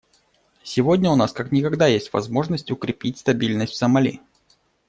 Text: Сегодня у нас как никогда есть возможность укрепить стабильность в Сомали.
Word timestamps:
Сегодня 0.63 1.11
у 1.11 1.15
нас 1.15 1.31
как 1.31 1.51
никогда 1.51 1.85
есть 1.85 2.11
возможность 2.11 2.71
укрепить 2.71 3.19
стабильность 3.19 3.73
в 3.73 3.77
Сомали. 3.77 4.19